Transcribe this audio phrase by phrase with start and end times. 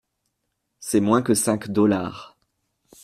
[0.79, 2.35] C’est moins que cinq dollars.